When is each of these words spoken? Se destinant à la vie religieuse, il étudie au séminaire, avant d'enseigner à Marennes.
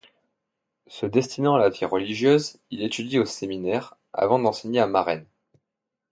Se 0.87 1.05
destinant 1.05 1.53
à 1.53 1.59
la 1.59 1.69
vie 1.69 1.85
religieuse, 1.85 2.57
il 2.71 2.81
étudie 2.81 3.19
au 3.19 3.25
séminaire, 3.25 3.97
avant 4.13 4.39
d'enseigner 4.39 4.79
à 4.79 4.87
Marennes. 4.87 5.27